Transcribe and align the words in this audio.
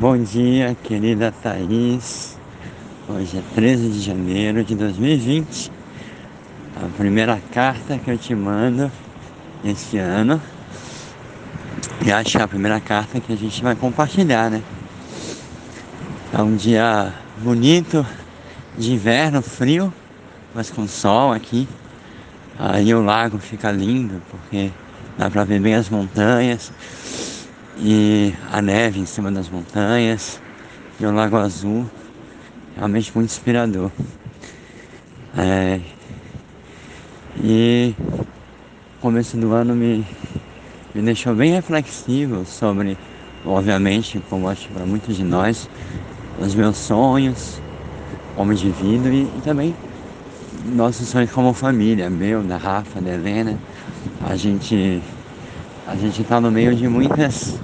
Bom 0.00 0.16
dia, 0.16 0.74
querida 0.82 1.30
Thaís. 1.42 2.38
Hoje 3.06 3.36
é 3.36 3.42
13 3.54 3.90
de 3.90 4.00
janeiro 4.00 4.64
de 4.64 4.74
2020. 4.74 5.70
A 6.76 6.96
primeira 6.96 7.38
carta 7.52 7.98
que 7.98 8.10
eu 8.10 8.16
te 8.16 8.34
mando 8.34 8.90
este 9.62 9.98
ano. 9.98 10.40
E 12.06 12.10
acho 12.10 12.30
que 12.30 12.38
é 12.38 12.42
a 12.42 12.48
primeira 12.48 12.80
carta 12.80 13.20
que 13.20 13.34
a 13.34 13.36
gente 13.36 13.62
vai 13.62 13.76
compartilhar, 13.76 14.50
né? 14.50 14.62
É 16.32 16.40
um 16.40 16.56
dia 16.56 17.12
bonito, 17.36 18.04
de 18.78 18.94
inverno, 18.94 19.42
frio, 19.42 19.92
mas 20.54 20.70
com 20.70 20.88
sol 20.88 21.34
aqui. 21.34 21.68
Aí 22.58 22.94
o 22.94 23.02
lago 23.02 23.36
fica 23.38 23.70
lindo, 23.70 24.22
porque 24.30 24.70
dá 25.18 25.28
pra 25.28 25.44
ver 25.44 25.60
bem 25.60 25.74
as 25.74 25.90
montanhas 25.90 26.72
e 27.78 28.34
a 28.50 28.60
neve 28.60 29.00
em 29.00 29.06
cima 29.06 29.30
das 29.30 29.48
montanhas 29.48 30.40
e 31.00 31.06
o 31.06 31.12
Lago 31.12 31.36
Azul, 31.36 31.88
realmente 32.76 33.12
muito 33.14 33.30
inspirador. 33.30 33.90
É, 35.36 35.80
e 37.42 37.94
o 37.98 39.00
começo 39.00 39.36
do 39.36 39.52
ano 39.52 39.74
me, 39.74 40.06
me 40.94 41.02
deixou 41.02 41.34
bem 41.34 41.52
reflexivo 41.52 42.44
sobre, 42.44 42.96
obviamente, 43.44 44.22
como 44.28 44.48
acho 44.48 44.68
para 44.68 44.84
muitos 44.84 45.16
de 45.16 45.24
nós, 45.24 45.68
os 46.38 46.54
meus 46.54 46.76
sonhos 46.76 47.60
como 48.36 48.52
indivíduo 48.52 49.12
e, 49.12 49.22
e 49.22 49.40
também 49.42 49.74
nossos 50.64 51.08
sonhos 51.08 51.30
como 51.30 51.52
família, 51.52 52.08
meu, 52.08 52.42
da 52.42 52.56
Rafa, 52.56 53.00
da 53.00 53.10
Helena. 53.10 53.58
A 54.24 54.36
gente 54.36 55.02
a 55.86 55.96
gente 55.96 56.22
está 56.22 56.40
no 56.40 56.50
meio 56.50 56.74
de 56.74 56.86
muitas 56.86 57.58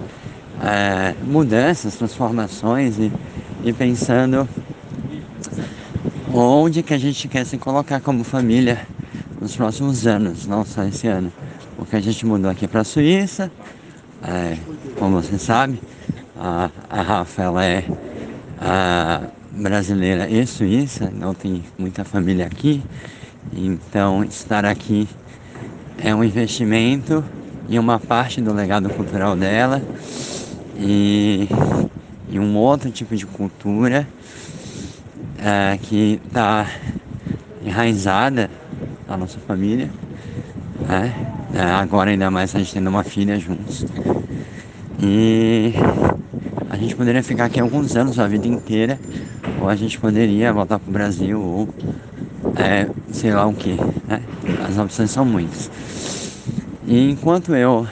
é, 0.62 1.14
mudanças, 1.24 1.96
transformações 1.96 2.98
e, 2.98 3.12
e 3.64 3.72
pensando 3.72 4.48
onde 6.32 6.82
que 6.82 6.94
a 6.94 6.98
gente 6.98 7.28
quer 7.28 7.44
se 7.46 7.58
colocar 7.58 8.00
como 8.00 8.24
família 8.24 8.86
nos 9.40 9.56
próximos 9.56 10.06
anos, 10.06 10.46
não 10.46 10.64
só 10.64 10.84
esse 10.84 11.06
ano. 11.06 11.32
Porque 11.76 11.96
a 11.96 12.00
gente 12.00 12.26
mudou 12.26 12.50
aqui 12.50 12.66
para 12.66 12.80
a 12.80 12.84
Suíça, 12.84 13.50
é, 14.22 14.56
como 14.98 15.22
você 15.22 15.38
sabe, 15.38 15.80
a, 16.36 16.70
a 16.90 17.02
Rafa 17.02 17.42
ela 17.42 17.64
é 17.64 17.84
a 18.60 19.22
brasileira 19.50 20.28
e 20.28 20.46
suíça, 20.46 21.10
não 21.12 21.34
tem 21.34 21.64
muita 21.76 22.04
família 22.04 22.46
aqui, 22.46 22.82
então 23.52 24.24
estar 24.24 24.64
aqui 24.64 25.08
é 25.98 26.14
um 26.14 26.22
investimento 26.22 27.24
e 27.68 27.78
uma 27.78 27.98
parte 27.98 28.40
do 28.40 28.52
legado 28.52 28.88
cultural 28.90 29.34
dela 29.34 29.82
e, 30.78 31.48
e 32.30 32.38
um 32.38 32.56
outro 32.56 32.90
tipo 32.90 33.16
de 33.16 33.26
cultura 33.26 34.06
é, 35.38 35.78
que 35.82 36.20
está 36.24 36.70
enraizada 37.64 38.48
na 39.08 39.16
nossa 39.16 39.38
família. 39.40 39.90
Né? 40.80 41.12
É, 41.54 41.62
agora 41.62 42.10
ainda 42.10 42.30
mais 42.30 42.54
a 42.54 42.58
gente 42.58 42.72
tendo 42.72 42.88
uma 42.88 43.02
filha 43.02 43.38
juntos. 43.38 43.84
E 45.00 45.72
a 46.70 46.76
gente 46.76 46.94
poderia 46.94 47.22
ficar 47.22 47.46
aqui 47.46 47.60
alguns 47.60 47.96
anos, 47.96 48.18
a 48.18 48.28
vida 48.28 48.46
inteira, 48.46 48.98
ou 49.60 49.68
a 49.68 49.74
gente 49.74 49.98
poderia 49.98 50.52
voltar 50.52 50.78
para 50.78 50.88
o 50.88 50.92
Brasil, 50.92 51.40
ou 51.40 51.68
é, 52.56 52.88
sei 53.12 53.32
lá 53.32 53.46
o 53.46 53.54
que. 53.54 53.76
Né? 54.06 54.22
As 54.68 54.78
opções 54.78 55.10
são 55.10 55.24
muitas. 55.24 55.70
E 56.86 57.10
enquanto 57.10 57.54
eu 57.54 57.86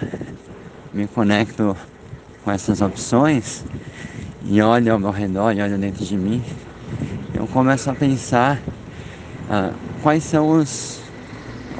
me 0.92 1.06
conecto 1.06 1.76
com 2.46 2.52
essas 2.52 2.80
opções 2.80 3.64
e 4.44 4.62
olho 4.62 4.92
ao 4.92 5.00
meu 5.00 5.10
redor 5.10 5.50
e 5.50 5.60
olho 5.60 5.76
dentro 5.76 6.04
de 6.04 6.16
mim, 6.16 6.40
eu 7.34 7.44
começo 7.48 7.90
a 7.90 7.92
pensar 7.92 8.62
ah, 9.50 9.72
quais 10.00 10.22
são 10.22 10.48
os, 10.48 11.00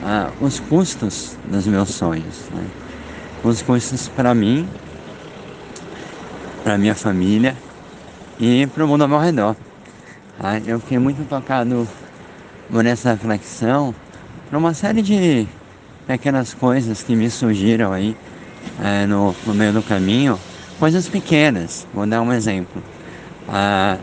ah, 0.02 0.28
os 0.40 0.58
custos 0.58 1.36
dos 1.44 1.68
meus 1.68 1.90
sonhos. 1.90 2.48
Né? 2.52 2.66
Os 3.44 3.62
custos 3.62 4.08
para 4.08 4.34
mim, 4.34 4.68
para 6.64 6.76
minha 6.76 6.96
família 6.96 7.56
e 8.40 8.66
para 8.66 8.84
o 8.84 8.88
mundo 8.88 9.02
ao 9.02 9.08
meu 9.08 9.20
redor. 9.20 9.54
Ah, 10.40 10.58
eu 10.66 10.80
fiquei 10.80 10.98
muito 10.98 11.24
tocado 11.28 11.86
por 12.68 12.84
essa 12.84 13.12
reflexão, 13.12 13.94
por 14.50 14.56
uma 14.56 14.74
série 14.74 15.00
de 15.00 15.46
pequenas 16.08 16.52
coisas 16.54 17.04
que 17.04 17.14
me 17.14 17.30
surgiram 17.30 17.92
aí 17.92 18.16
é, 18.82 19.06
no, 19.06 19.32
no 19.46 19.54
meio 19.54 19.72
do 19.72 19.80
caminho, 19.80 20.36
coisas 20.78 21.08
pequenas. 21.08 21.86
Vou 21.92 22.06
dar 22.06 22.22
um 22.22 22.32
exemplo. 22.32 22.82
Ah, 23.48 23.98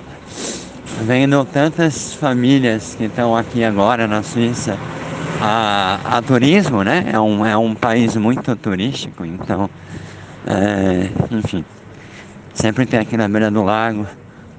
vendo 1.05 1.43
tantas 1.45 2.13
famílias 2.13 2.95
que 2.95 3.05
estão 3.05 3.35
aqui 3.35 3.63
agora 3.63 4.07
na 4.07 4.23
Suíça 4.23 4.77
a, 5.41 6.17
a 6.17 6.21
turismo, 6.21 6.83
né? 6.83 7.05
É 7.11 7.19
um, 7.19 7.45
é 7.45 7.57
um 7.57 7.75
país 7.75 8.15
muito 8.15 8.55
turístico, 8.55 9.25
então, 9.25 9.69
é, 10.45 11.09
enfim, 11.31 11.65
sempre 12.53 12.85
tem 12.85 12.99
aqui 12.99 13.17
na 13.17 13.27
beira 13.27 13.51
do 13.51 13.63
lago 13.63 14.07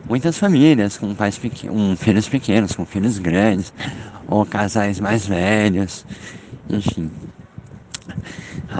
muitas 0.08 0.38
famílias 0.38 0.98
com 0.98 1.14
pais 1.14 1.38
pequenos, 1.38 1.76
um, 1.76 1.96
filhos 1.96 2.28
pequenos, 2.28 2.74
com 2.74 2.84
filhos 2.84 3.18
grandes, 3.18 3.72
ou 4.26 4.44
casais 4.44 5.00
mais 5.00 5.26
velhos, 5.26 6.04
enfim. 6.68 7.10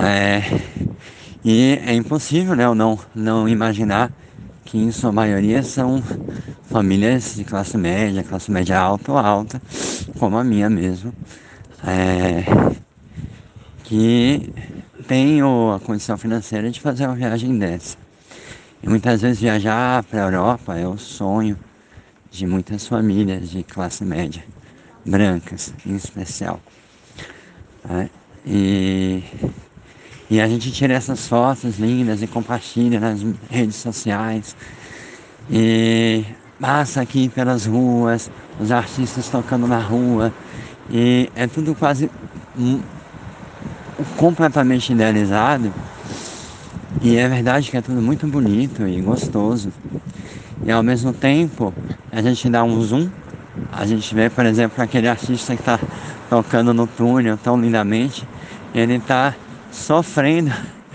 É, 0.03 0.43
e 1.45 1.79
é 1.85 1.95
impossível 1.95 2.57
né, 2.57 2.73
não, 2.75 2.99
não 3.15 3.49
imaginar 3.49 4.11
que 4.65 4.79
em 4.79 4.91
sua 4.91 5.13
maioria 5.13 5.63
são 5.63 6.03
famílias 6.65 7.35
de 7.35 7.45
classe 7.45 7.77
média, 7.77 8.25
classe 8.25 8.51
média 8.51 8.79
alta 8.79 9.13
ou 9.13 9.19
alta, 9.19 9.63
como 10.19 10.39
a 10.39 10.43
minha 10.43 10.71
mesmo, 10.71 11.13
é, 11.87 12.45
que 13.85 14.51
tem 15.07 15.41
a 15.43 15.79
condição 15.85 16.17
financeira 16.17 16.71
de 16.71 16.81
fazer 16.81 17.07
uma 17.07 17.15
viagem 17.15 17.59
dessa. 17.59 17.99
E 18.83 18.89
muitas 18.89 19.21
vezes 19.21 19.41
viajar 19.41 20.03
para 20.05 20.23
a 20.23 20.25
Europa 20.25 20.79
é 20.79 20.89
o 20.89 20.97
sonho 20.97 21.59
de 22.31 22.47
muitas 22.47 22.87
famílias 22.87 23.51
de 23.51 23.63
classe 23.63 24.05
média, 24.05 24.43
brancas 25.05 25.75
em 25.87 25.95
especial. 25.95 26.59
É, 27.89 28.09
e, 28.47 29.23
e 30.31 30.41
a 30.41 30.49
gente 30.49 30.73
tira 30.73 30.95
essas 30.95 31.29
fotos 31.29 31.79
lindas 31.79 32.23
e 32.23 32.27
compartilha 32.27 32.99
nas 32.99 33.25
redes 33.51 33.77
sociais. 33.77 34.57
E 35.51 36.25
passa 36.59 37.03
aqui 37.03 37.29
pelas 37.29 37.67
ruas, 37.67 38.31
os 38.59 38.73
artistas 38.73 39.29
tocando 39.29 39.67
na 39.67 39.79
rua. 39.79 40.33
E 40.91 41.31
é 41.35 41.47
tudo 41.47 41.75
quase 41.75 42.11
completamente 44.17 44.93
idealizado. 44.93 45.73
E 47.03 47.17
é 47.17 47.29
verdade 47.29 47.71
que 47.71 47.77
é 47.77 47.83
tudo 47.83 48.01
muito 48.01 48.27
bonito 48.27 48.87
e 48.87 49.01
gostoso. 49.01 49.71
E 50.65 50.73
ao 50.73 50.83
mesmo 50.83 51.13
tempo, 51.13 51.75
a 52.11 52.23
gente 52.23 52.49
dá 52.49 52.65
um 52.65 52.81
zoom, 52.81 53.11
a 53.71 53.85
gente 53.85 54.15
vê, 54.15 54.31
por 54.31 54.47
exemplo, 54.47 54.83
aquele 54.83 55.09
artista 55.09 55.55
que 55.55 55.61
está 55.61 55.79
tocando 56.31 56.73
no 56.73 56.87
túnel 56.87 57.37
tão 57.37 57.61
lindamente, 57.61 58.27
ele 58.75 58.95
está 58.95 59.35
sofrendo 59.75 60.53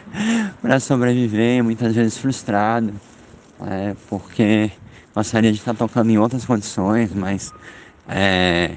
para 0.61 0.79
sobreviver, 0.79 1.63
muitas 1.63 1.93
vezes 1.93 2.17
frustrado, 2.17 2.93
é, 3.67 3.95
porque 4.09 4.71
gostaria 5.13 5.51
de 5.51 5.59
estar 5.59 5.73
tocando 5.73 6.09
em 6.09 6.17
outras 6.17 6.45
condições, 6.45 7.13
mas 7.13 7.53
é, 8.07 8.71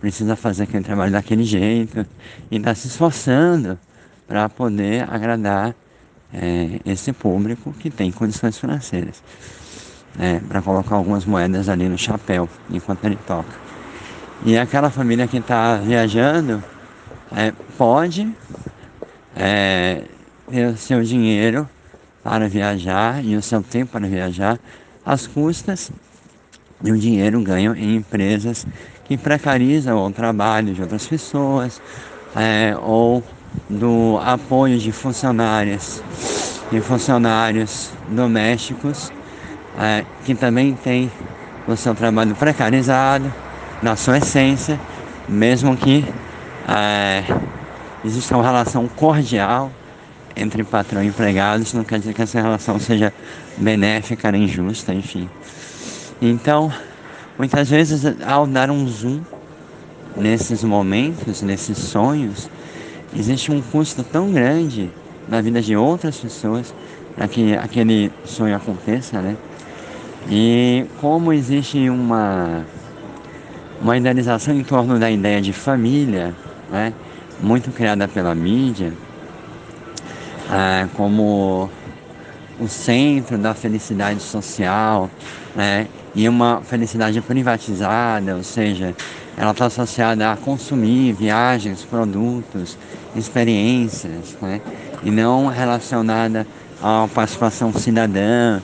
precisa 0.00 0.36
fazer 0.36 0.62
aquele 0.62 0.84
trabalho 0.84 1.12
daquele 1.12 1.42
jeito 1.42 2.06
e 2.50 2.56
está 2.56 2.74
se 2.74 2.86
esforçando 2.86 3.78
para 4.26 4.48
poder 4.48 5.06
agradar 5.10 5.74
é, 6.32 6.80
esse 6.84 7.12
público 7.12 7.72
que 7.72 7.90
tem 7.90 8.12
condições 8.12 8.58
financeiras, 8.58 9.22
é, 10.18 10.38
para 10.40 10.62
colocar 10.62 10.94
algumas 10.94 11.24
moedas 11.24 11.68
ali 11.68 11.88
no 11.88 11.98
chapéu 11.98 12.48
enquanto 12.70 13.04
ele 13.04 13.18
toca. 13.26 13.68
E 14.44 14.56
aquela 14.56 14.88
família 14.88 15.26
que 15.26 15.38
está 15.38 15.76
viajando 15.76 16.62
é, 17.34 17.52
pode 17.76 18.32
é, 19.36 20.02
o 20.48 20.76
seu 20.76 21.02
dinheiro 21.02 21.68
para 22.22 22.48
viajar 22.48 23.24
e 23.24 23.36
o 23.36 23.42
seu 23.42 23.62
tempo 23.62 23.92
para 23.92 24.06
viajar 24.06 24.58
às 25.04 25.26
custas 25.26 25.90
um 26.84 26.96
dinheiro 26.96 27.40
ganho 27.42 27.74
em 27.74 27.96
empresas 27.96 28.66
que 29.04 29.16
precarizam 29.16 30.04
o 30.04 30.10
trabalho 30.12 30.74
de 30.74 30.82
outras 30.82 31.06
pessoas 31.06 31.80
é, 32.36 32.76
ou 32.80 33.22
do 33.68 34.20
apoio 34.22 34.78
de 34.78 34.92
funcionárias 34.92 36.02
e 36.70 36.80
funcionários 36.80 37.90
domésticos 38.08 39.10
é, 39.78 40.04
que 40.24 40.34
também 40.34 40.74
têm 40.74 41.10
o 41.66 41.76
seu 41.76 41.94
trabalho 41.94 42.34
precarizado 42.34 43.32
na 43.82 43.94
sua 43.96 44.18
essência, 44.18 44.78
mesmo 45.28 45.76
que 45.76 46.04
é, 46.66 47.24
existe 48.08 48.32
uma 48.32 48.42
relação 48.42 48.88
cordial 48.88 49.70
entre 50.34 50.64
patrão 50.64 51.02
e 51.02 51.08
empregado, 51.08 51.62
isso 51.62 51.76
não 51.76 51.84
quer 51.84 51.98
dizer 51.98 52.14
que 52.14 52.22
essa 52.22 52.40
relação 52.40 52.78
seja 52.80 53.12
benéfica 53.56 54.32
nem 54.32 54.48
justa, 54.48 54.94
enfim. 54.94 55.28
Então, 56.20 56.72
muitas 57.38 57.68
vezes, 57.68 58.02
ao 58.26 58.46
dar 58.46 58.70
um 58.70 58.88
zoom 58.88 59.20
nesses 60.16 60.64
momentos, 60.64 61.42
nesses 61.42 61.76
sonhos, 61.76 62.48
existe 63.14 63.52
um 63.52 63.60
custo 63.60 64.02
tão 64.02 64.32
grande 64.32 64.90
na 65.28 65.40
vida 65.40 65.60
de 65.60 65.76
outras 65.76 66.16
pessoas 66.16 66.74
para 67.14 67.28
que 67.28 67.54
aquele 67.56 68.10
sonho 68.24 68.56
aconteça, 68.56 69.20
né? 69.20 69.36
E 70.30 70.86
como 71.00 71.32
existe 71.32 71.90
uma, 71.90 72.64
uma 73.82 73.96
idealização 73.96 74.54
em 74.54 74.64
torno 74.64 74.98
da 74.98 75.10
ideia 75.10 75.40
de 75.40 75.52
família, 75.52 76.34
né? 76.70 76.92
Muito 77.40 77.70
criada 77.70 78.08
pela 78.08 78.34
mídia, 78.34 78.92
é, 80.50 80.88
como 80.94 81.70
o 82.58 82.68
centro 82.68 83.38
da 83.38 83.54
felicidade 83.54 84.20
social, 84.20 85.10
né? 85.54 85.86
e 86.14 86.28
uma 86.28 86.60
felicidade 86.62 87.20
privatizada, 87.20 88.34
ou 88.34 88.42
seja, 88.42 88.94
ela 89.36 89.52
está 89.52 89.66
associada 89.66 90.32
a 90.32 90.36
consumir 90.36 91.12
viagens, 91.12 91.84
produtos, 91.84 92.76
experiências, 93.14 94.36
né? 94.40 94.60
e 95.04 95.10
não 95.10 95.46
relacionada 95.46 96.46
uma 96.80 97.08
participação 97.08 97.72
cidadã, 97.72 98.60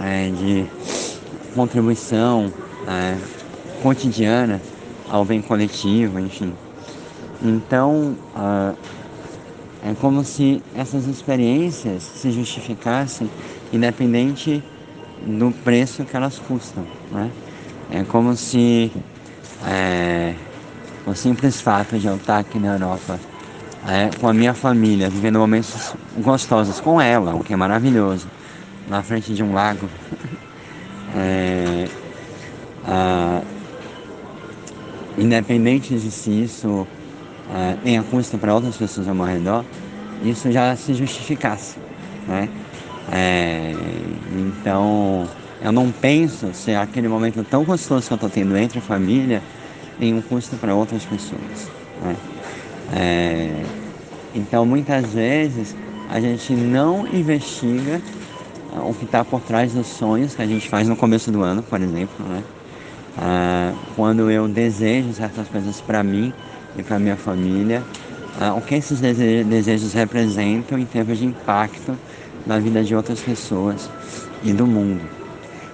é, 0.00 0.30
de 0.30 0.66
contribuição 1.54 2.52
é, 2.86 3.16
cotidiana 3.82 4.60
ao 5.08 5.24
bem 5.24 5.40
coletivo, 5.40 6.20
enfim. 6.20 6.52
Então, 7.42 8.16
uh, 8.34 8.76
é 9.84 9.94
como 10.00 10.24
se 10.24 10.62
essas 10.74 11.06
experiências 11.06 12.02
se 12.02 12.30
justificassem 12.30 13.30
independente 13.72 14.62
do 15.24 15.52
preço 15.64 16.04
que 16.04 16.16
elas 16.16 16.38
custam. 16.38 16.84
Né? 17.12 17.30
É 17.90 18.02
como 18.04 18.34
se 18.34 18.90
é, 19.64 20.34
o 21.06 21.14
simples 21.14 21.60
fato 21.60 21.98
de 21.98 22.06
eu 22.06 22.16
estar 22.16 22.38
aqui 22.38 22.58
na 22.58 22.74
Europa 22.74 23.18
é, 23.86 24.10
com 24.18 24.28
a 24.28 24.34
minha 24.34 24.54
família, 24.54 25.08
vivendo 25.08 25.38
momentos 25.38 25.94
gostosos 26.18 26.80
com 26.80 27.00
ela, 27.00 27.34
o 27.34 27.44
que 27.44 27.52
é 27.52 27.56
maravilhoso, 27.56 28.26
na 28.88 29.02
frente 29.02 29.32
de 29.32 29.42
um 29.42 29.52
lago. 29.52 29.88
é, 31.14 31.88
ah, 32.84 33.40
independente 35.18 35.98
de 35.98 36.10
se 36.10 36.30
isso 36.30 36.86
é, 37.56 37.76
tenha 37.82 38.02
custo 38.02 38.36
para 38.36 38.54
outras 38.54 38.76
pessoas 38.76 39.08
ao 39.08 39.14
meu 39.14 39.24
redor, 39.24 39.64
isso 40.22 40.52
já 40.52 40.76
se 40.76 40.92
justificasse. 40.92 41.78
Né? 42.28 42.50
É, 43.10 43.74
então, 44.36 45.26
eu 45.62 45.72
não 45.72 45.90
penso 45.90 46.52
se 46.52 46.74
aquele 46.74 47.08
momento 47.08 47.42
tão 47.44 47.64
gostoso 47.64 48.06
que 48.06 48.12
eu 48.12 48.16
estou 48.16 48.28
tendo 48.28 48.56
entre 48.58 48.78
a 48.78 48.82
família 48.82 49.42
tem 49.98 50.12
um 50.12 50.20
custo 50.20 50.56
para 50.56 50.74
outras 50.74 51.04
pessoas. 51.04 51.70
Né? 52.02 52.16
É, 52.94 53.62
então, 54.34 54.66
muitas 54.66 55.06
vezes, 55.14 55.74
a 56.10 56.20
gente 56.20 56.52
não 56.52 57.06
investiga 57.06 58.02
o 58.86 58.92
que 58.92 59.06
está 59.06 59.24
por 59.24 59.40
trás 59.40 59.72
dos 59.72 59.86
sonhos 59.86 60.34
que 60.34 60.42
a 60.42 60.46
gente 60.46 60.68
faz 60.68 60.86
no 60.86 60.94
começo 60.94 61.30
do 61.30 61.42
ano, 61.42 61.62
por 61.62 61.80
exemplo. 61.80 62.26
Né? 62.28 62.42
Ah, 63.16 63.72
quando 63.96 64.30
eu 64.30 64.46
desejo 64.46 65.10
certas 65.14 65.48
coisas 65.48 65.80
para 65.80 66.02
mim 66.02 66.34
e 66.78 66.82
para 66.82 66.98
minha 66.98 67.16
família, 67.16 67.82
ah, 68.40 68.54
o 68.54 68.60
que 68.60 68.74
esses 68.74 69.00
desejos 69.00 69.92
representam 69.92 70.78
em 70.78 70.84
termos 70.84 71.18
de 71.18 71.24
impacto 71.24 71.96
na 72.46 72.58
vida 72.58 72.84
de 72.84 72.94
outras 72.94 73.20
pessoas 73.20 73.90
e 74.42 74.52
do 74.52 74.66
mundo. 74.66 75.00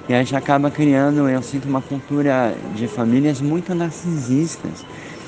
E 0.09 0.15
a 0.15 0.19
gente 0.19 0.35
acaba 0.35 0.71
criando, 0.71 1.29
eu 1.29 1.43
sinto, 1.43 1.69
uma 1.69 1.81
cultura 1.81 2.55
de 2.75 2.89
famílias 2.89 3.41
muito 3.41 3.75
narcisistas, 3.75 4.85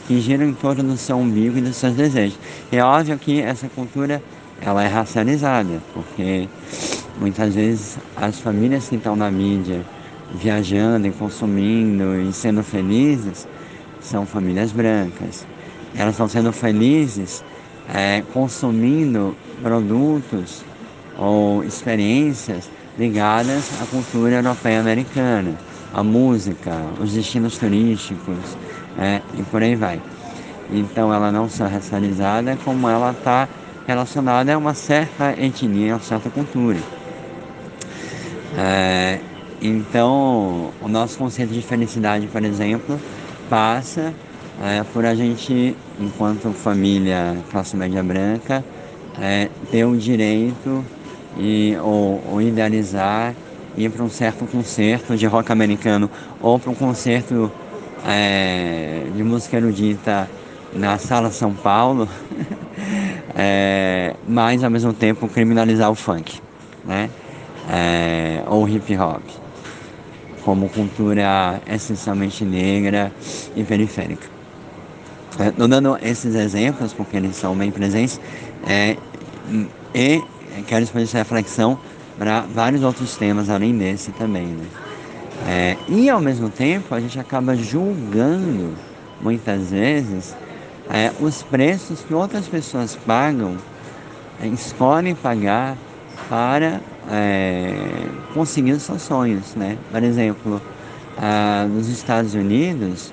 que 0.07 0.21
giram 0.21 0.45
em 0.47 0.53
torno 0.53 0.83
do 0.83 0.97
seu 0.97 1.17
umbigo 1.17 1.59
e 1.59 1.61
dos 1.61 1.77
seus 1.77 1.95
desejos. 1.95 2.39
É 2.71 2.83
óbvio 2.83 3.19
que 3.19 3.41
essa 3.41 3.69
cultura 3.69 4.23
ela 4.61 4.83
é 4.83 4.87
racializada, 4.87 5.81
porque 5.93 6.49
muitas 7.19 7.55
vezes 7.55 7.99
as 8.17 8.39
famílias 8.41 8.89
que 8.89 8.97
estão 8.97 9.17
na 9.17 9.31
mídia 9.31 9.83
viajando 10.35 11.07
e 11.07 11.11
consumindo 11.13 12.21
e 12.21 12.33
sendo 12.33 12.63
felizes 12.63 13.47
são 14.01 14.27
famílias 14.27 14.73
brancas. 14.73 15.47
Elas 15.97 16.15
estão 16.15 16.29
sendo 16.29 16.53
felizes 16.53 17.45
é, 17.93 18.23
consumindo 18.33 19.37
produtos 19.63 20.63
ou 21.17 21.63
experiências 21.65 22.69
ligadas 22.99 23.71
à 23.81 23.87
cultura 23.87 24.37
europeia 24.37 24.81
americana, 24.81 25.55
a 25.93 26.03
música, 26.03 26.73
os 27.01 27.13
destinos 27.13 27.59
turísticos, 27.59 28.57
é, 28.99 29.21
e 29.39 29.43
por 29.43 29.63
aí 29.63 29.77
vai. 29.77 30.01
Então 30.71 31.13
ela 31.13 31.31
não 31.31 31.49
só 31.49 31.67
é 31.67 31.69
racializada, 31.69 32.57
como 32.65 32.89
ela 32.89 33.11
está 33.11 33.49
relacionada 33.87 34.55
a 34.55 34.59
uma 34.59 34.75
certa 34.75 35.35
etnia, 35.39 35.93
a 35.93 35.97
uma 35.97 36.03
certa 36.03 36.31
cultura. 36.31 36.79
É, 38.57 39.19
então, 39.61 40.73
o 40.81 40.89
nosso 40.89 41.19
conceito 41.19 41.53
de 41.53 41.63
felicidade, 41.63 42.27
por 42.27 42.43
exemplo, 42.45 43.01
passa 43.49 44.13
é, 44.63 44.83
por 44.93 45.05
a 45.05 45.15
gente, 45.15 45.77
enquanto 45.99 46.53
família 46.53 47.37
classe 47.51 47.77
média 47.77 48.03
branca, 48.03 48.65
é, 49.21 49.49
ter 49.71 49.85
o 49.85 49.97
direito 49.97 50.85
e, 51.39 51.77
ou, 51.83 52.23
ou 52.31 52.43
idealizar 52.43 53.35
ir 53.77 53.91
para 53.91 54.05
um 54.05 54.09
certo 54.09 54.47
concerto 54.47 55.17
de 55.17 55.27
rock 55.27 55.51
americano 55.51 56.11
ou 56.41 56.59
para 56.59 56.71
um 56.71 56.75
concerto 56.75 57.51
é, 58.07 59.07
de 59.15 59.23
música 59.23 59.57
erudita 59.57 60.29
na 60.73 60.99
Sala 60.99 61.31
São 61.31 61.55
Paulo, 61.55 62.09
é, 63.35 64.15
mas 64.29 64.65
ao 64.65 64.71
mesmo 64.71 64.93
tempo 64.93 65.29
criminalizar 65.29 65.91
o 65.91 65.95
funk, 65.95 66.41
né? 66.85 67.11
É, 67.71 68.43
ou 68.47 68.69
hip 68.69 68.97
hop, 68.99 69.23
como 70.45 70.69
cultura 70.69 71.61
essencialmente 71.67 72.45
negra 72.45 73.11
e 73.57 73.65
periférica. 73.65 74.34
Estou 75.39 75.67
dando 75.67 75.99
esses 76.01 76.35
exemplos 76.35 76.93
porque 76.93 77.17
eles 77.17 77.35
são 77.35 77.57
bem 77.57 77.71
presentes 77.71 78.21
é, 78.67 78.97
e 79.95 80.23
quero 80.67 80.85
expandir 80.85 81.09
essa 81.09 81.19
reflexão 81.19 81.79
para 82.17 82.43
vários 82.43 82.83
outros 82.83 83.17
temas 83.17 83.51
além 83.51 83.77
desse 83.77 84.13
também. 84.13 84.47
Né? 84.47 84.67
É, 85.47 85.77
e 85.89 86.09
ao 86.09 86.21
mesmo 86.21 86.49
tempo 86.49 86.95
a 86.95 87.01
gente 87.01 87.19
acaba 87.19 87.57
julgando 87.57 88.75
muitas 89.21 89.71
vezes 89.71 90.37
é, 90.89 91.11
os 91.21 91.43
preços 91.43 92.01
que 92.01 92.15
outras 92.15 92.47
pessoas 92.47 92.97
pagam, 93.07 93.57
é, 94.41 94.47
escolhem 94.47 95.15
pagar 95.15 95.77
para 96.29 96.81
é, 97.11 98.07
conseguir 98.33 98.73
os 98.73 98.83
seus 98.83 99.03
sonhos. 99.03 99.55
Né? 99.57 99.77
Por 99.91 100.03
exemplo, 100.03 100.63
ah, 101.17 101.67
nos 101.69 101.89
Estados 101.89 102.35
Unidos, 102.35 103.13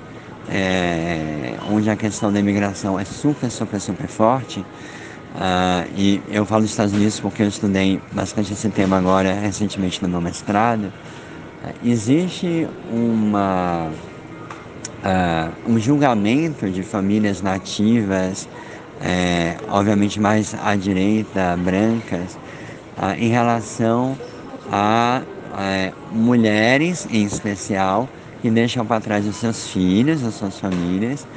é, 0.52 1.56
onde 1.72 1.90
a 1.90 1.96
questão 1.96 2.32
da 2.32 2.40
imigração 2.40 3.00
é 3.00 3.06
super, 3.06 3.50
super, 3.50 3.80
super 3.80 4.08
forte, 4.08 4.66
ah, 5.40 5.86
e 5.96 6.22
eu 6.30 6.46
falo 6.46 6.64
dos 6.64 6.72
Estados 6.72 6.94
Unidos 6.94 7.20
porque 7.20 7.42
eu 7.42 7.48
estudei 7.48 8.02
bastante 8.12 8.52
esse 8.52 8.70
tema 8.70 8.98
agora 8.98 9.34
recentemente 9.34 10.02
no 10.02 10.10
meu 10.10 10.20
mestrado, 10.20 10.92
existe 11.84 12.68
uma, 12.92 13.90
uh, 15.04 15.72
um 15.72 15.80
julgamento 15.80 16.70
de 16.70 16.84
famílias 16.84 17.42
nativas, 17.42 18.48
é, 19.00 19.56
obviamente 19.70 20.20
mais 20.20 20.56
à 20.64 20.76
direita, 20.76 21.58
brancas, 21.58 22.38
uh, 22.98 23.14
em 23.18 23.30
relação 23.30 24.18
a 24.72 25.22
uh, 25.24 26.16
mulheres 26.16 27.08
em 27.12 27.24
especial 27.24 28.10
que 28.42 28.50
deixam 28.50 28.86
para 28.86 29.00
trás 29.00 29.26
os 29.28 29.36
seus 29.36 29.68
filhos, 29.68 30.24
as 30.24 30.34
suas 30.36 30.60
famílias, 30.60 31.28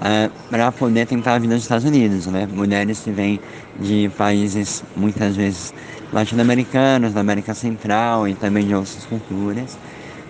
uh, 0.00 0.30
para 0.50 0.72
poder 0.72 1.06
tentar 1.06 1.34
a 1.34 1.38
vida 1.38 1.54
nos 1.54 1.62
Estados 1.64 1.84
Unidos. 1.84 2.26
Né? 2.26 2.48
Mulheres 2.52 3.00
que 3.00 3.10
vêm 3.10 3.40
de 3.78 4.10
países 4.16 4.82
muitas 4.96 5.36
vezes 5.36 5.74
latino-americanos, 6.12 7.12
da 7.12 7.20
América 7.20 7.54
Central 7.54 8.26
e 8.28 8.34
também 8.34 8.66
de 8.66 8.74
outras 8.74 9.04
culturas, 9.04 9.78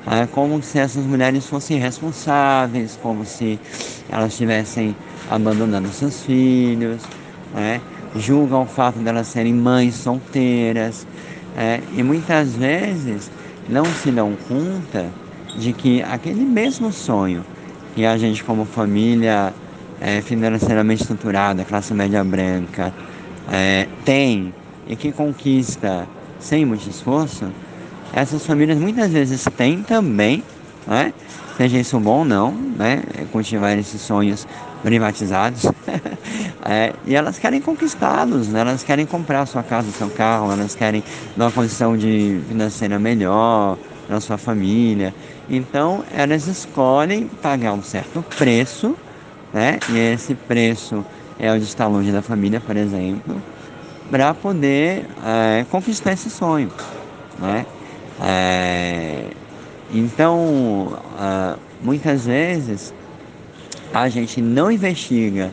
é 0.06 0.26
como 0.26 0.62
se 0.62 0.78
essas 0.78 1.04
mulheres 1.04 1.46
fossem 1.46 1.78
responsáveis, 1.78 2.98
como 3.02 3.24
se 3.24 3.58
elas 4.08 4.32
estivessem 4.32 4.94
abandonando 5.28 5.88
seus 5.88 6.22
filhos, 6.22 7.02
né? 7.52 7.80
julgam 8.14 8.62
o 8.62 8.66
fato 8.66 8.98
de 8.98 9.08
elas 9.08 9.26
serem 9.26 9.52
mães 9.52 9.94
solteiras 9.96 11.06
é, 11.56 11.80
e 11.96 12.02
muitas 12.02 12.54
vezes 12.54 13.30
não 13.68 13.84
se 13.84 14.10
dão 14.10 14.36
conta 14.48 15.10
de 15.58 15.72
que 15.72 16.02
aquele 16.02 16.44
mesmo 16.44 16.92
sonho 16.92 17.44
que 17.94 18.04
a 18.04 18.16
gente 18.16 18.44
como 18.44 18.64
família 18.64 19.52
é, 20.00 20.20
financeiramente 20.20 21.02
estruturada, 21.02 21.64
classe 21.64 21.94
média 21.94 22.22
branca, 22.22 22.92
é, 23.50 23.86
tem 24.04 24.52
e 24.86 24.94
que 24.94 25.12
conquista 25.12 26.06
sem 26.38 26.64
muito 26.64 26.88
esforço, 26.88 27.46
essas 28.12 28.44
famílias 28.46 28.78
muitas 28.78 29.10
vezes 29.10 29.44
têm 29.56 29.82
também, 29.82 30.42
né? 30.86 31.12
seja 31.56 31.78
isso 31.78 31.98
bom 31.98 32.18
ou 32.18 32.24
não, 32.24 32.52
né? 32.52 33.02
cultivar 33.32 33.76
esses 33.78 34.00
sonhos 34.00 34.46
privatizados, 34.82 35.64
é, 36.64 36.92
e 37.06 37.14
elas 37.14 37.38
querem 37.38 37.60
conquistá-los, 37.60 38.48
né? 38.48 38.60
elas 38.60 38.84
querem 38.84 39.06
comprar 39.06 39.46
sua 39.46 39.62
casa, 39.62 39.90
seu 39.90 40.10
carro, 40.10 40.52
elas 40.52 40.74
querem 40.74 41.02
dar 41.36 41.46
uma 41.46 41.52
condição 41.52 41.96
de 41.96 42.40
financeira 42.46 42.98
melhor 42.98 43.76
para 44.06 44.20
sua 44.20 44.38
família. 44.38 45.12
Então 45.48 46.04
elas 46.12 46.46
escolhem 46.46 47.28
pagar 47.28 47.72
um 47.72 47.82
certo 47.82 48.22
preço, 48.36 48.96
né? 49.52 49.78
e 49.88 49.98
esse 49.98 50.34
preço 50.34 51.04
é 51.38 51.52
o 51.52 51.58
de 51.58 51.64
estar 51.64 51.86
longe 51.86 52.10
da 52.10 52.22
família, 52.22 52.60
por 52.60 52.76
exemplo, 52.76 53.40
para 54.10 54.34
poder 54.34 55.06
é, 55.24 55.64
conquistar 55.70 56.12
esse 56.12 56.30
sonho. 56.30 56.70
Né? 57.38 57.66
É, 58.20 59.24
então, 59.92 60.38
uh, 60.38 61.58
muitas 61.82 62.26
vezes 62.26 62.92
a 63.92 64.08
gente 64.08 64.40
não 64.40 64.70
investiga 64.70 65.52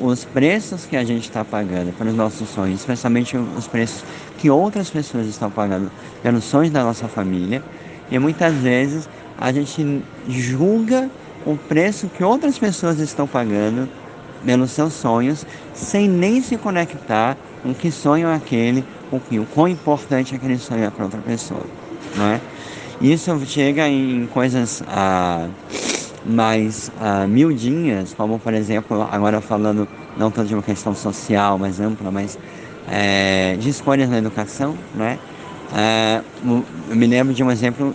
os 0.00 0.24
preços 0.24 0.86
que 0.86 0.96
a 0.96 1.04
gente 1.04 1.24
está 1.24 1.44
pagando 1.44 1.96
pelos 1.96 2.14
nossos 2.14 2.48
sonhos, 2.48 2.80
especialmente 2.80 3.36
os 3.36 3.68
preços 3.68 4.02
que 4.38 4.50
outras 4.50 4.90
pessoas 4.90 5.26
estão 5.26 5.50
pagando 5.50 5.90
pelos 6.22 6.44
sonhos 6.44 6.72
da 6.72 6.82
nossa 6.82 7.06
família, 7.06 7.62
e 8.10 8.18
muitas 8.18 8.54
vezes 8.54 9.08
a 9.40 9.50
gente 9.50 10.02
julga 10.28 11.10
o 11.46 11.56
preço 11.56 12.08
que 12.08 12.22
outras 12.22 12.58
pessoas 12.58 12.98
estão 13.00 13.26
pagando 13.26 13.88
pelos 14.44 14.70
seus 14.70 14.92
sonhos, 14.92 15.46
sem 15.74 16.08
nem 16.08 16.42
se 16.42 16.56
conectar 16.56 17.36
com 17.62 17.74
que 17.74 17.90
sonho 17.90 18.28
é 18.28 18.34
aquele, 18.34 18.84
que, 19.28 19.38
o 19.38 19.46
quão 19.46 19.68
importante 19.68 20.34
aquele 20.34 20.58
sonho 20.58 20.84
é 20.84 20.90
para 20.90 21.04
outra 21.04 21.20
pessoa. 21.20 21.64
Não 22.16 22.26
é? 22.26 22.40
Isso 23.00 23.38
chega 23.46 23.88
em 23.88 24.26
coisas 24.26 24.82
ah, 24.86 25.48
mais 26.24 26.92
ah, 27.00 27.26
miudinhas, 27.26 28.14
como 28.14 28.38
por 28.38 28.52
exemplo, 28.52 29.08
agora 29.10 29.40
falando 29.40 29.88
não 30.16 30.30
tanto 30.30 30.48
de 30.48 30.54
uma 30.54 30.62
questão 30.62 30.94
social 30.94 31.58
mais 31.58 31.80
ampla, 31.80 32.10
mas 32.10 32.38
é, 32.90 33.56
de 33.58 33.70
escolhas 33.70 34.10
na 34.10 34.18
educação, 34.18 34.74
né? 34.94 35.18
É, 35.74 36.20
eu 36.44 36.96
me 36.96 37.06
lembro 37.06 37.32
de 37.32 37.42
um 37.44 37.50
exemplo 37.50 37.94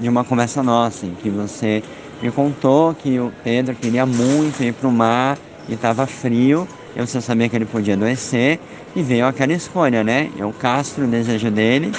de 0.00 0.08
uma 0.08 0.24
conversa 0.24 0.62
nossa, 0.62 1.06
em 1.06 1.14
que 1.14 1.28
você 1.28 1.82
me 2.22 2.30
contou 2.30 2.94
que 2.94 3.18
o 3.18 3.30
Pedro 3.44 3.74
queria 3.74 4.06
muito 4.06 4.62
ir 4.62 4.72
para 4.72 4.88
o 4.88 4.92
mar 4.92 5.38
e 5.68 5.74
estava 5.74 6.06
frio, 6.06 6.66
e 6.96 7.00
você 7.00 7.20
sabia 7.20 7.48
que 7.48 7.56
ele 7.56 7.66
podia 7.66 7.94
adoecer, 7.94 8.58
e 8.96 9.02
veio 9.02 9.26
aquela 9.26 9.52
escolha, 9.52 10.02
né? 10.02 10.30
Eu 10.36 10.52
castro 10.52 11.04
o 11.04 11.08
desejo 11.08 11.50
dele 11.50 11.92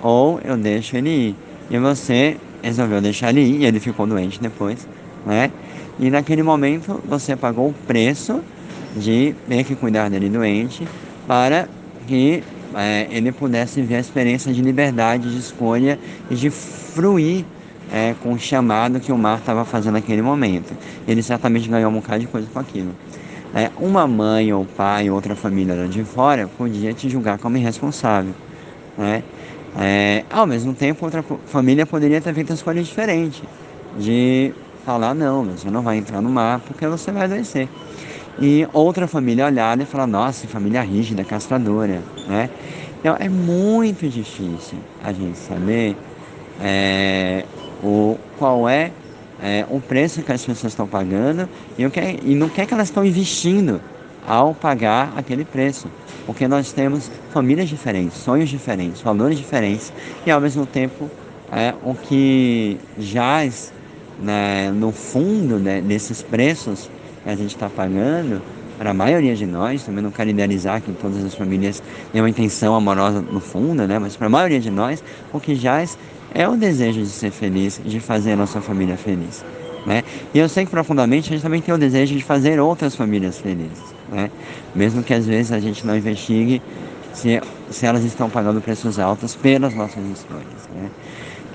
ou 0.00 0.40
eu 0.44 0.56
deixo 0.56 0.96
ele 0.96 1.10
ir. 1.10 1.36
E 1.70 1.78
você 1.78 2.36
resolveu 2.62 3.00
deixar 3.00 3.30
ele 3.30 3.40
ir, 3.40 3.62
e 3.62 3.64
ele 3.64 3.80
ficou 3.80 4.06
doente 4.06 4.40
depois, 4.40 4.86
né? 5.26 5.50
E 5.98 6.10
naquele 6.10 6.42
momento 6.42 7.00
você 7.04 7.34
pagou 7.34 7.68
o 7.68 7.74
preço 7.86 8.40
de 8.96 9.34
ter 9.48 9.64
que 9.64 9.74
cuidar 9.74 10.08
dele 10.08 10.28
doente 10.28 10.86
para 11.26 11.68
que 12.06 12.42
é, 12.74 13.06
ele 13.10 13.32
pudesse 13.32 13.82
ver 13.82 13.96
a 13.96 14.00
experiência 14.00 14.52
de 14.52 14.62
liberdade, 14.62 15.30
de 15.30 15.38
escolha 15.38 15.98
e 16.30 16.34
de 16.34 16.50
fruir 16.98 17.44
é, 17.92 18.12
com 18.20 18.32
o 18.32 18.38
chamado 18.40 18.98
que 18.98 19.12
o 19.12 19.16
mar 19.16 19.38
estava 19.38 19.64
fazendo 19.64 19.94
naquele 19.94 20.20
momento. 20.20 20.76
Ele 21.06 21.22
certamente 21.22 21.68
ganhou 21.68 21.92
um 21.92 21.94
bocado 21.94 22.18
de 22.18 22.26
coisa 22.26 22.48
com 22.52 22.58
aquilo. 22.58 22.90
É, 23.54 23.70
uma 23.78 24.04
mãe 24.04 24.52
ou 24.52 24.64
pai 24.64 25.08
ou 25.08 25.14
outra 25.14 25.36
família 25.36 25.86
de 25.86 26.02
fora 26.02 26.48
podia 26.58 26.92
te 26.92 27.08
julgar 27.08 27.38
como 27.38 27.56
irresponsável. 27.56 28.34
Né? 28.96 29.22
É, 29.78 30.24
ao 30.28 30.44
mesmo 30.44 30.74
tempo, 30.74 31.04
outra 31.04 31.24
família 31.46 31.86
poderia 31.86 32.20
ter 32.20 32.34
feito 32.34 32.50
uma 32.50 32.56
escolha 32.56 32.82
diferente, 32.82 33.44
de 33.96 34.52
falar, 34.84 35.14
não, 35.14 35.44
você 35.44 35.70
não 35.70 35.82
vai 35.82 35.98
entrar 35.98 36.20
no 36.20 36.28
mar 36.28 36.60
porque 36.66 36.84
você 36.88 37.12
vai 37.12 37.26
adoecer. 37.26 37.68
E 38.40 38.66
outra 38.72 39.06
família 39.06 39.46
olhar 39.46 39.80
e 39.80 39.84
falar, 39.84 40.08
nossa, 40.08 40.48
família 40.48 40.82
rígida, 40.82 41.22
castradora, 41.22 42.02
né? 42.26 42.50
Então 42.98 43.16
é 43.20 43.28
muito 43.28 44.08
difícil 44.08 44.78
a 45.02 45.12
gente 45.12 45.38
saber 45.38 45.96
é, 46.60 47.44
o, 47.82 48.18
qual 48.38 48.68
é 48.68 48.92
é, 49.42 49.64
o 49.70 49.80
preço 49.80 50.22
que 50.22 50.32
as 50.32 50.44
pessoas 50.44 50.72
estão 50.72 50.86
pagando 50.86 51.48
e, 51.76 51.86
o 51.86 51.90
que, 51.90 52.00
é, 52.00 52.18
e 52.22 52.34
no 52.34 52.48
que, 52.48 52.60
é 52.60 52.66
que 52.66 52.74
elas 52.74 52.88
estão 52.88 53.04
investindo 53.04 53.80
ao 54.26 54.54
pagar 54.54 55.12
aquele 55.16 55.44
preço. 55.44 55.88
Porque 56.26 56.46
nós 56.46 56.72
temos 56.72 57.10
famílias 57.32 57.68
diferentes, 57.68 58.18
sonhos 58.18 58.48
diferentes, 58.48 59.00
valores 59.00 59.38
diferentes 59.38 59.92
e 60.26 60.30
ao 60.30 60.40
mesmo 60.40 60.66
tempo 60.66 61.10
é, 61.50 61.74
o 61.82 61.94
que 61.94 62.78
jaz 62.98 63.72
né, 64.20 64.70
no 64.70 64.92
fundo 64.92 65.58
né, 65.58 65.80
desses 65.80 66.20
preços 66.20 66.90
que 67.22 67.30
a 67.30 67.36
gente 67.36 67.54
está 67.54 67.70
pagando 67.70 68.42
para 68.78 68.90
a 68.90 68.94
maioria 68.94 69.34
de 69.34 69.44
nós, 69.44 69.82
também 69.82 70.02
não 70.02 70.10
quero 70.10 70.30
idealizar 70.30 70.80
que 70.80 70.92
todas 70.92 71.24
as 71.24 71.34
famílias 71.34 71.82
têm 72.12 72.22
uma 72.22 72.30
intenção 72.30 72.74
amorosa 72.74 73.20
no 73.20 73.40
fundo, 73.40 73.86
né, 73.86 73.98
mas 73.98 74.16
para 74.16 74.28
a 74.28 74.30
maioria 74.30 74.60
de 74.60 74.70
nós, 74.70 75.02
o 75.32 75.40
que 75.40 75.54
jaz 75.54 75.98
é 76.32 76.48
o 76.48 76.56
desejo 76.56 77.00
de 77.00 77.08
ser 77.08 77.30
feliz, 77.30 77.80
de 77.84 78.00
fazer 78.00 78.32
a 78.32 78.36
nossa 78.36 78.60
família 78.60 78.96
feliz. 78.96 79.44
Né? 79.86 80.04
E 80.34 80.38
eu 80.38 80.48
sei 80.48 80.64
que 80.64 80.70
profundamente 80.70 81.28
a 81.28 81.32
gente 81.32 81.42
também 81.42 81.60
tem 81.60 81.74
o 81.74 81.78
desejo 81.78 82.14
de 82.14 82.22
fazer 82.22 82.60
outras 82.60 82.94
famílias 82.94 83.38
felizes. 83.38 83.82
Né? 84.10 84.30
Mesmo 84.74 85.02
que 85.02 85.14
às 85.14 85.26
vezes 85.26 85.50
a 85.50 85.58
gente 85.58 85.86
não 85.86 85.96
investigue 85.96 86.62
se, 87.12 87.40
se 87.70 87.86
elas 87.86 88.04
estão 88.04 88.28
pagando 88.28 88.60
preços 88.60 88.98
altos 88.98 89.34
pelas 89.34 89.74
nossas 89.74 90.04
escolhas. 90.04 90.68
Né? 90.74 90.90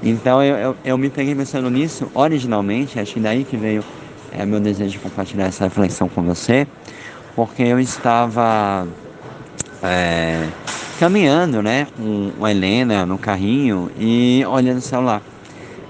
Então 0.01 0.43
eu, 0.43 0.55
eu, 0.55 0.75
eu, 0.83 0.97
me 0.97 1.09
peguei 1.09 1.33
pensando 1.35 1.69
nisso 1.69 2.09
originalmente, 2.13 2.99
acho 2.99 3.13
que 3.13 3.19
daí 3.19 3.43
que 3.43 3.55
veio 3.55 3.83
é, 4.31 4.45
meu 4.45 4.59
desejo 4.59 4.91
de 4.91 4.99
compartilhar 4.99 5.45
essa 5.45 5.65
reflexão 5.65 6.09
com 6.09 6.23
você, 6.23 6.67
porque 7.35 7.63
eu 7.63 7.79
estava. 7.79 8.87
É, 9.81 10.47
caminhando, 10.99 11.61
né, 11.61 11.87
com 11.97 12.45
a 12.45 12.51
Helena 12.51 13.05
no 13.05 13.17
carrinho 13.17 13.91
e 13.99 14.41
olhando 14.47 14.77
o 14.77 14.81
celular, 14.81 15.21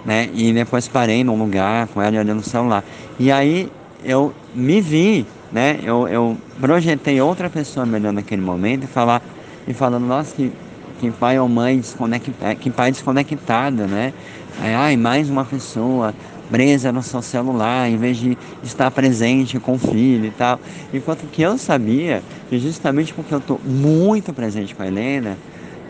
né? 0.03 0.29
E 0.33 0.51
depois 0.51 0.87
parei 0.87 1.23
num 1.23 1.37
lugar 1.37 1.87
com 1.87 2.01
ela 2.01 2.17
olhando 2.17 2.39
o 2.39 2.43
celular. 2.43 2.83
E 3.19 3.31
aí 3.31 3.71
eu 4.03 4.33
me 4.55 4.81
vi, 4.81 5.25
né? 5.51 5.79
Eu, 5.83 6.07
eu 6.07 6.37
projetei 6.59 7.21
outra 7.21 7.49
pessoa 7.49 7.85
me 7.85 7.95
olhando 7.95 8.15
naquele 8.15 8.41
momento 8.41 8.85
e 8.85 8.87
falar 8.87 9.21
e 9.67 9.73
falando, 9.73 10.05
nossa, 10.05 10.35
que, 10.35 10.51
que 10.99 11.11
pai 11.11 11.37
ou 11.37 11.47
mãe 11.47 11.77
desconectado, 11.77 12.55
que 12.55 12.69
pai 12.71 12.91
desconectado, 12.91 13.85
né? 13.85 14.13
Ai, 14.59 14.97
mais 14.97 15.29
uma 15.29 15.45
pessoa 15.45 16.13
presa 16.53 16.91
no 16.91 17.01
seu 17.01 17.19
celular, 17.19 17.89
em 17.89 17.97
vez 17.97 18.15
de 18.15 18.37
estar 18.63 18.91
presente 18.91 19.59
com 19.59 19.73
o 19.73 19.79
filho 19.79 20.27
e 20.27 20.31
tal. 20.31 20.59
Enquanto 20.93 21.25
que 21.25 21.41
eu 21.41 21.57
sabia 21.57 22.21
que 22.47 22.59
justamente 22.59 23.11
porque 23.11 23.33
eu 23.33 23.39
estou 23.39 23.59
muito 23.65 24.31
presente 24.31 24.75
com 24.75 24.83
a 24.83 24.87
Helena, 24.87 25.35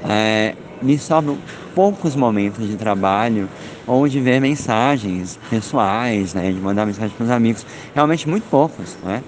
é, 0.10 0.56
me 0.82 0.98
sobram 0.98 1.38
poucos 1.76 2.16
momentos 2.16 2.66
de 2.66 2.78
trabalho 2.78 3.50
ou 3.86 4.08
de 4.08 4.22
ver 4.22 4.40
mensagens 4.40 5.38
pessoais, 5.50 6.34
né, 6.34 6.50
de 6.50 6.62
mandar 6.62 6.86
mensagem 6.86 7.12
para 7.18 7.26
os 7.26 7.32
amigos, 7.32 7.66
realmente 7.94 8.30
muito 8.30 8.48
poucos, 8.50 8.96
né? 9.04 9.22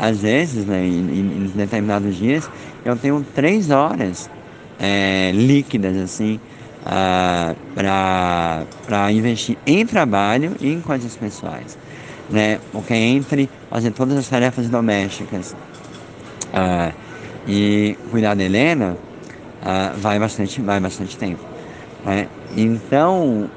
às 0.00 0.20
vezes, 0.20 0.64
né, 0.64 0.86
em, 0.86 1.00
em, 1.00 1.52
determinados 1.56 2.14
dias, 2.14 2.48
eu 2.84 2.94
tenho 2.96 3.24
três 3.34 3.70
horas 3.70 4.30
é, 4.78 5.32
líquidas 5.34 5.96
assim 5.96 6.38
ah, 6.86 7.54
para 7.74 9.10
investir 9.12 9.58
em 9.66 9.84
trabalho 9.84 10.52
e 10.60 10.72
em 10.72 10.80
coisas 10.80 11.16
pessoais. 11.16 11.76
Né? 12.30 12.60
Porque 12.70 12.94
entre 12.94 13.50
fazer 13.68 13.90
todas 13.90 14.16
as 14.16 14.28
tarefas 14.28 14.68
domésticas 14.68 15.56
ah, 16.54 16.92
e 17.46 17.98
cuidar 18.10 18.34
da 18.34 18.44
Helena, 18.44 18.96
ah, 19.62 19.92
vai, 19.96 20.18
bastante, 20.18 20.60
vai 20.62 20.78
bastante 20.78 21.18
tempo. 21.18 21.42
Né? 22.04 22.28
Então, 22.56 23.50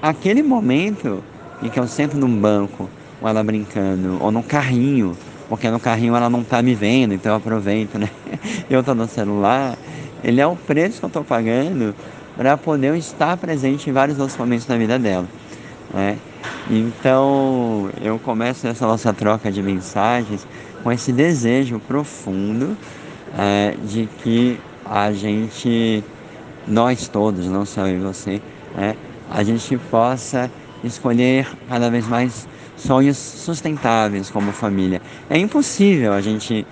aquele 0.00 0.42
momento 0.42 1.22
em 1.60 1.68
que 1.68 1.80
eu 1.80 1.88
sento 1.88 2.16
num 2.16 2.40
banco, 2.40 2.88
ou 3.20 3.28
ela 3.28 3.42
brincando, 3.42 4.18
ou 4.20 4.30
num 4.30 4.42
carrinho, 4.42 5.16
porque 5.48 5.68
no 5.68 5.80
carrinho 5.80 6.14
ela 6.14 6.30
não 6.30 6.42
está 6.42 6.62
me 6.62 6.76
vendo, 6.76 7.14
então 7.14 7.32
eu 7.32 7.36
aproveito, 7.36 7.98
né? 7.98 8.08
Eu 8.68 8.80
estou 8.80 8.94
no 8.94 9.08
celular, 9.08 9.78
ele 10.22 10.42
é 10.42 10.46
o 10.46 10.54
preço 10.54 10.98
que 10.98 11.04
eu 11.06 11.08
estou 11.08 11.24
pagando 11.24 11.94
para 12.38 12.56
poder 12.56 12.96
estar 12.96 13.36
presente 13.36 13.90
em 13.90 13.92
vários 13.92 14.16
outros 14.20 14.38
momentos 14.38 14.64
da 14.64 14.76
vida 14.76 14.96
dela. 14.96 15.26
Né? 15.92 16.16
Então 16.70 17.90
eu 18.00 18.16
começo 18.20 18.64
essa 18.68 18.86
nossa 18.86 19.12
troca 19.12 19.50
de 19.50 19.60
mensagens 19.60 20.46
com 20.84 20.92
esse 20.92 21.12
desejo 21.12 21.80
profundo 21.80 22.76
é, 23.36 23.74
de 23.84 24.08
que 24.22 24.56
a 24.86 25.10
gente, 25.10 26.04
nós 26.64 27.08
todos, 27.08 27.46
não 27.46 27.66
só 27.66 27.88
eu 27.88 27.96
e 27.96 28.00
você, 28.00 28.40
né, 28.76 28.94
a 29.28 29.42
gente 29.42 29.76
possa 29.90 30.48
escolher 30.84 31.44
cada 31.68 31.90
vez 31.90 32.06
mais 32.06 32.46
sonhos 32.76 33.16
sustentáveis 33.16 34.30
como 34.30 34.52
família. 34.52 35.02
É 35.28 35.36
impossível 35.36 36.12
a 36.12 36.20
gente 36.20 36.64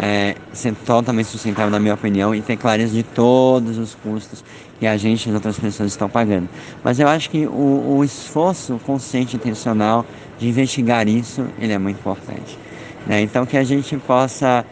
é, 0.00 0.34
ser 0.52 0.74
totalmente 0.74 1.26
sustentável, 1.26 1.70
na 1.70 1.78
minha 1.78 1.94
opinião, 1.94 2.34
e 2.34 2.42
ter 2.42 2.56
clareza 2.56 2.92
de 2.92 3.02
todos 3.02 3.78
os 3.78 3.94
custos 3.94 4.44
que 4.78 4.86
a 4.86 4.96
gente 4.96 5.26
e 5.26 5.28
as 5.28 5.34
outras 5.34 5.58
pessoas 5.58 5.92
estão 5.92 6.08
pagando. 6.08 6.48
Mas 6.82 6.98
eu 6.98 7.08
acho 7.08 7.30
que 7.30 7.46
o, 7.46 7.96
o 7.98 8.04
esforço 8.04 8.80
consciente 8.84 9.34
e 9.34 9.36
intencional 9.36 10.04
de 10.38 10.48
investigar 10.48 11.06
isso, 11.08 11.46
ele 11.58 11.72
é 11.72 11.78
muito 11.78 11.98
importante. 11.98 12.58
Né? 13.06 13.22
Então 13.22 13.46
que 13.46 13.56
a 13.56 13.64
gente 13.64 13.96
possa 13.98 14.64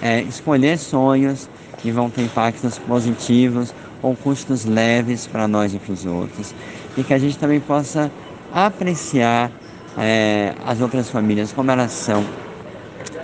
é, 0.00 0.22
escolher 0.22 0.78
sonhos 0.78 1.48
que 1.78 1.90
vão 1.90 2.08
ter 2.10 2.22
impactos 2.22 2.78
positivos 2.78 3.74
ou 4.02 4.16
custos 4.16 4.64
leves 4.64 5.26
para 5.26 5.46
nós 5.46 5.74
e 5.74 5.78
para 5.78 5.92
os 5.92 6.06
outros. 6.06 6.54
E 6.96 7.02
que 7.02 7.12
a 7.12 7.18
gente 7.18 7.38
também 7.38 7.60
possa 7.60 8.10
apreciar 8.52 9.50
é, 9.98 10.54
as 10.66 10.80
outras 10.80 11.10
famílias, 11.10 11.52
como 11.52 11.70
elas 11.70 11.92
são, 11.92 12.24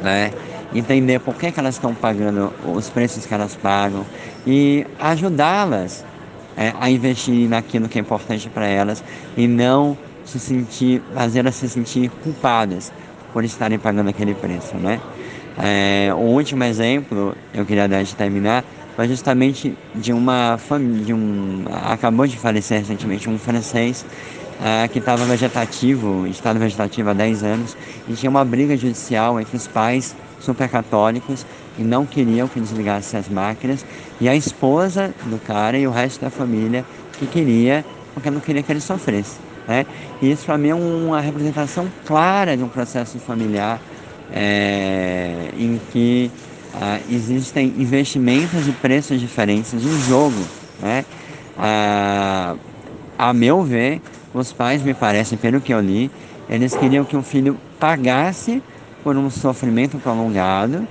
né? 0.03 0.33
Entender 0.75 1.21
por 1.21 1.35
que, 1.35 1.51
que 1.51 1.61
elas 1.61 1.77
estão 1.77 1.95
pagando 1.95 2.53
os 2.65 2.89
preços 2.89 3.25
que 3.27 3.33
elas 3.33 3.55
pagam 3.55 4.05
e 4.47 4.87
ajudá-las 4.99 6.05
é, 6.57 6.73
a 6.81 6.91
investir 6.91 7.49
naquilo 7.49 7.89
que 7.89 7.99
é 7.99 8.01
importante 8.01 8.49
para 8.49 8.67
elas 8.67 9.03
e 9.37 9.47
não 9.47 9.97
se 10.25 10.41
sentir, 10.41 11.03
fazê-las 11.15 11.55
se 11.55 11.69
sentir 11.69 12.11
culpadas 12.23 12.93
por 13.33 13.45
estarem 13.45 13.79
pagando 13.79 14.11
aquele 14.11 14.35
preço, 14.35 14.77
né? 14.77 15.01
É, 15.59 16.11
o 16.15 16.21
último 16.21 16.65
exemplo, 16.65 17.35
eu 17.55 17.65
queria 17.65 17.89
dar 17.89 18.03
de 18.03 18.15
terminar, 18.15 18.65
foi 18.95 19.09
justamente 19.09 19.77
de 19.95 20.13
uma 20.13 20.59
família, 20.59 21.05
de 21.05 21.15
um, 21.15 21.65
acabou 21.85 22.27
de 22.27 22.37
falecer 22.37 22.79
recentemente 22.81 23.29
um 23.29 23.39
francês 23.39 24.05
é, 24.63 24.89
que 24.89 24.99
estava 24.99 25.25
vegetativo, 25.25 26.27
estado 26.27 26.59
vegetativo 26.59 27.11
há 27.11 27.13
10 27.13 27.43
anos, 27.43 27.77
e 28.09 28.15
tinha 28.15 28.29
uma 28.29 28.45
briga 28.45 28.77
judicial 28.77 29.41
entre 29.41 29.57
os 29.57 29.67
pais 29.67 30.15
super 30.47 30.69
católicos 30.69 31.45
e 31.79 31.83
não 31.83 32.07
queriam 32.07 32.49
que 32.49 32.59
desligasse 32.59 33.17
as 33.17 33.29
máquinas, 33.29 33.85
e 34.21 34.29
a 34.29 34.35
esposa 34.35 35.13
do 35.25 35.39
cara 35.39 35.77
e 35.77 35.87
o 35.87 35.91
resto 35.91 36.23
da 36.23 36.31
família 36.31 36.85
que 37.19 37.27
queria, 37.27 37.85
porque 38.15 38.31
não 38.31 38.41
queria 38.41 38.63
que 38.63 38.73
ele 38.73 38.81
sofresse. 38.81 39.37
Né? 39.69 39.85
E 40.23 40.31
isso 40.31 40.47
para 40.47 40.57
mim 40.57 40.69
é 40.69 40.75
uma 40.75 41.21
representação 41.21 41.87
clara 42.07 42.57
de 42.57 42.63
um 42.63 42.69
processo 42.69 43.19
familiar 43.19 43.81
é, 44.33 45.51
em 45.59 45.81
que 45.93 46.31
ah, 46.75 46.99
existem 47.11 47.75
investimentos 47.77 48.67
e 48.67 48.73
preços 48.73 49.21
diferentes 49.21 49.75
em 49.75 50.01
jogo. 50.03 50.41
Né? 50.81 51.05
Ah, 51.59 52.55
a 53.19 53.33
meu 53.33 53.63
ver, 53.63 54.01
os 54.33 54.53
pais, 54.53 54.83
me 54.83 54.95
parecem, 54.95 55.37
pelo 55.37 55.61
que 55.61 55.73
eu 55.73 55.81
li, 55.81 56.11
eles 56.49 56.75
queriam 56.75 57.05
que 57.05 57.17
o 57.17 57.23
filho 57.23 57.59
pagasse 57.81 58.63
por 59.07 59.17
um 59.17 59.31
sofrimento 59.31 59.99
prolongado 59.99 60.85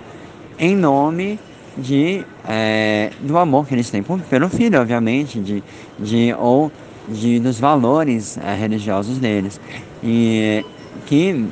em 0.57 0.73
nome 0.73 1.37
de, 1.77 2.23
é, 2.47 3.11
do 3.19 3.37
amor 3.37 3.67
que 3.67 3.75
eles 3.75 3.89
têm 3.89 4.01
pelo 4.29 4.47
filho, 4.47 4.79
obviamente, 4.79 5.37
de, 5.37 5.61
de, 5.99 6.33
ou 6.39 6.71
de, 7.09 7.41
dos 7.41 7.59
valores 7.59 8.37
é, 8.37 8.55
religiosos 8.55 9.17
deles. 9.17 9.59
E 10.01 10.63
que 11.05 11.45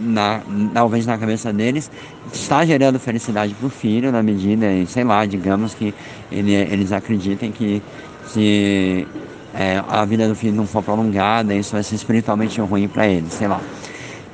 na, 0.00 0.40
talvez 0.72 1.04
na 1.04 1.18
cabeça 1.18 1.52
deles, 1.52 1.90
está 2.32 2.64
gerando 2.64 2.98
felicidade 2.98 3.52
para 3.52 3.66
o 3.66 3.70
filho 3.70 4.10
na 4.10 4.22
medida, 4.22 4.68
sei 4.86 5.04
lá, 5.04 5.26
digamos 5.26 5.74
que 5.74 5.92
ele, 6.32 6.54
eles 6.54 6.92
acreditem 6.92 7.52
que 7.52 7.82
se 8.28 9.06
é, 9.52 9.84
a 9.86 10.02
vida 10.06 10.26
do 10.26 10.34
filho 10.34 10.54
não 10.54 10.66
for 10.66 10.82
prolongada, 10.82 11.54
isso 11.54 11.72
vai 11.72 11.82
ser 11.82 11.94
espiritualmente 11.94 12.58
ruim 12.58 12.88
para 12.88 13.06
eles, 13.06 13.34
sei 13.34 13.48
lá. 13.48 13.60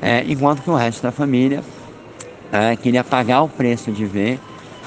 É, 0.02 0.24
enquanto 0.26 0.62
que 0.62 0.68
o 0.70 0.74
resto 0.74 1.02
da 1.02 1.12
família 1.12 1.62
é, 2.52 2.76
queria 2.76 3.04
pagar 3.04 3.42
o 3.42 3.48
preço 3.48 3.90
de 3.92 4.04
ver 4.04 4.38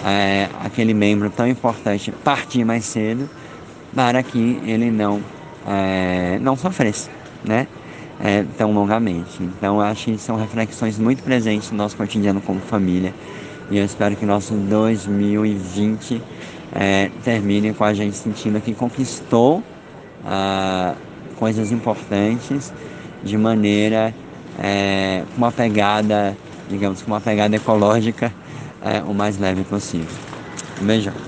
é, 0.05 0.49
aquele 0.61 0.93
membro 0.93 1.29
tão 1.29 1.47
importante 1.47 2.11
partir 2.11 2.65
mais 2.65 2.85
cedo 2.85 3.29
para 3.95 4.21
que 4.21 4.61
ele 4.65 4.91
não, 4.91 5.21
é, 5.65 6.37
não 6.41 6.57
sofresse, 6.57 7.09
né? 7.43 7.65
é, 8.19 8.45
tão 8.57 8.71
longamente. 8.71 9.41
Então, 9.41 9.81
acho 9.81 10.05
que 10.05 10.17
são 10.17 10.35
reflexões 10.35 10.97
muito 10.97 11.23
presentes 11.23 11.71
no 11.71 11.77
nosso 11.77 11.95
cotidiano 11.95 12.41
como 12.41 12.59
família. 12.59 13.13
E 13.69 13.77
eu 13.77 13.85
espero 13.85 14.15
que 14.15 14.25
nosso 14.25 14.53
2020 14.53 16.21
é, 16.73 17.09
termine 17.23 17.73
com 17.73 17.83
a 17.83 17.93
gente 17.93 18.15
sentindo 18.15 18.61
que 18.61 18.73
conquistou 18.73 19.63
ah, 20.25 20.93
coisas 21.37 21.71
importantes 21.71 22.71
de 23.23 23.37
maneira 23.37 24.13
é, 24.59 25.23
uma 25.37 25.51
pegada, 25.51 26.35
digamos, 26.69 27.01
com 27.01 27.11
uma 27.11 27.21
pegada 27.21 27.55
ecológica 27.55 28.31
é, 28.81 29.01
o 29.01 29.13
mais 29.13 29.37
leve 29.37 29.63
possível. 29.63 30.15
Um 30.81 30.85
beijão. 30.85 31.24